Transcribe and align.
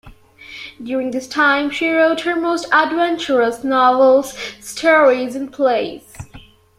During 0.81 1.11
this 1.11 1.27
time 1.27 1.69
she 1.69 1.87
wrote 1.87 2.21
her 2.21 2.35
most 2.35 2.65
adventurous 2.73 3.63
novels, 3.63 4.35
stories 4.59 5.35
and 5.35 5.53
plays. 5.53 6.15